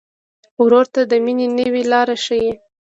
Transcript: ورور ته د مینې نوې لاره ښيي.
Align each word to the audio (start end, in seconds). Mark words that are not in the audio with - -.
ورور 0.63 0.85
ته 0.93 1.01
د 1.11 1.13
مینې 1.23 1.47
نوې 1.59 1.83
لاره 1.91 2.15
ښيي. 2.25 2.51